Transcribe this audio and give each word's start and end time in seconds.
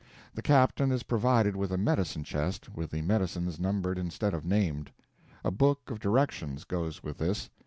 The 0.33 0.41
captain 0.41 0.91
is 0.91 1.03
provided 1.03 1.55
with 1.55 1.71
a 1.71 1.77
medicine 1.77 2.23
chest, 2.23 2.73
with 2.73 2.89
the 2.89 3.03
medicines 3.03 3.59
numbered 3.59 3.99
instead 3.99 4.33
of 4.33 4.43
named. 4.43 4.89
A 5.43 5.51
book 5.51 5.91
of 5.91 5.99
directions 5.99 6.63
goes 6.63 7.03
with 7.03 7.19
this. 7.19 7.51